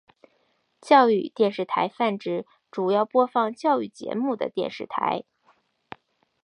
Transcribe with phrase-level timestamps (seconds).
[0.81, 5.25] 教育电视台泛指主要播放教育节目的电视台。